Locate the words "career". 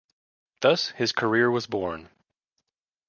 1.11-1.51